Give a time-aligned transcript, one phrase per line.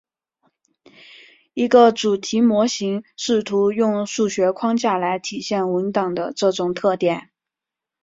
[1.53, 7.29] 一个主题模型试图用数学框架来体现文档的这种特点。